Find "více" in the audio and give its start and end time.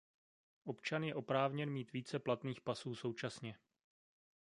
1.93-2.19